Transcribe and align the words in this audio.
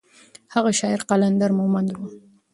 هغه 0.53 0.71
شاعر 0.79 0.99
قلندر 1.09 1.51
مومند 1.57 1.89
و. 1.95 1.99